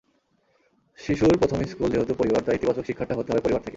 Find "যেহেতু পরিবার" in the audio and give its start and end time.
1.91-2.41